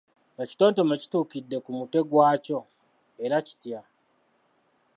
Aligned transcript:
Ekitontome 0.43 0.95
kituukidde 1.01 1.57
ku 1.65 1.71
mutwe 1.77 1.99
gwa 2.09 2.29
kyo, 2.45 2.59
era 3.23 3.37
kitya? 3.47 3.81